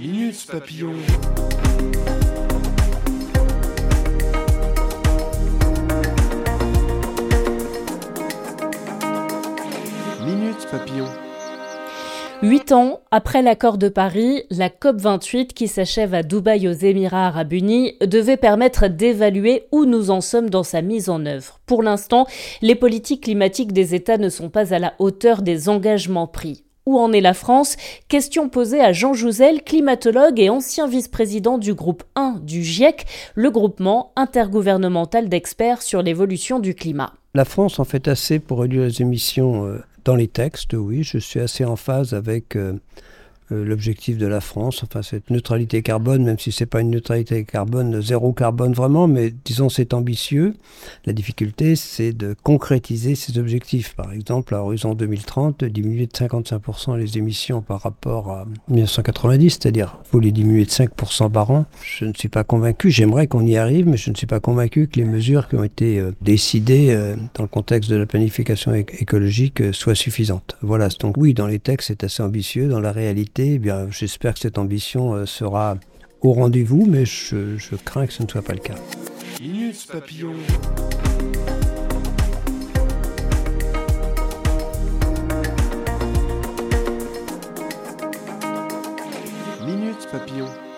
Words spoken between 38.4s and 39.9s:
pour réduire les émissions euh,